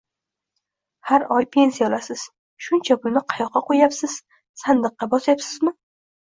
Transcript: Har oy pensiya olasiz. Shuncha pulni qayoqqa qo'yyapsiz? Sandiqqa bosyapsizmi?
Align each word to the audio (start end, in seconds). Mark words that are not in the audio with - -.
Har 1.09 1.25
oy 1.35 1.45
pensiya 1.55 1.85
olasiz. 1.89 2.23
Shuncha 2.69 2.97
pulni 3.03 3.23
qayoqqa 3.35 3.63
qo'yyapsiz? 3.69 4.17
Sandiqqa 4.63 5.11
bosyapsizmi? 5.15 5.77